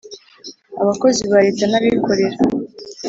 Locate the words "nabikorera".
1.71-2.37